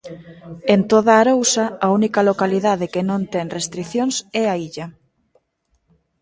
[0.73, 4.87] En toda a Arousa a única localidade que non ten restricións é a Illa.